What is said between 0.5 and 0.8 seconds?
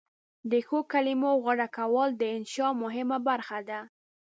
د ښو